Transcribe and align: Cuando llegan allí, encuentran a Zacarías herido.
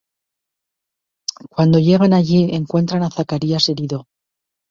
Cuando 1.51 1.77
llegan 1.77 2.13
allí, 2.13 2.55
encuentran 2.55 3.03
a 3.03 3.11
Zacarías 3.11 3.69
herido. 3.69 4.07